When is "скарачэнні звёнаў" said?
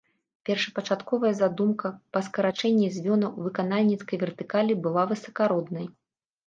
2.29-3.39